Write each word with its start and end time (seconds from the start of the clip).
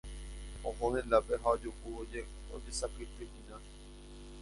Oho 0.69 0.85
hendápe 0.95 1.35
ha 1.43 1.49
ojuhu 1.53 1.89
ojesakytýhina. 2.55 3.57